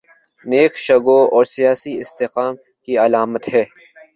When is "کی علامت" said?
2.83-3.43